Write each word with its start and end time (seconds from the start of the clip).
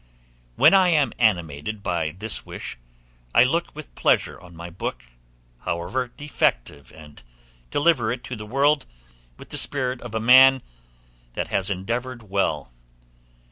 When 0.55 0.73
I 0.73 0.87
am 0.89 1.13
animated 1.19 1.83
by 1.83 2.15
this 2.17 2.43
wish, 2.43 2.75
I 3.35 3.43
look 3.43 3.75
with 3.75 3.93
pleasure 3.93 4.39
on 4.41 4.55
my 4.55 4.71
book, 4.71 5.03
however 5.59 6.07
defective, 6.07 6.91
and 6.91 7.21
deliver 7.69 8.11
it 8.11 8.23
to 8.23 8.35
the 8.35 8.47
world 8.47 8.87
with 9.37 9.49
the 9.49 9.59
spirit 9.59 10.01
of 10.01 10.15
a 10.15 10.19
man 10.19 10.63
that 11.33 11.49
has 11.49 11.69
endeavored 11.69 12.23
well. 12.23 12.71